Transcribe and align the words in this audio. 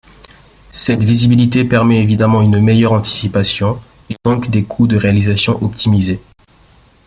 Cette 0.71 1.03
visibilité 1.03 1.63
permet 1.63 2.01
évidemment 2.01 2.41
une 2.41 2.59
meilleure 2.59 2.93
anticipation 2.93 3.79
et 4.09 4.15
donc 4.25 4.49
des 4.49 4.63
couts 4.63 4.87
de 4.87 4.97
réalisation 4.97 5.63
optimisés. 5.63 6.19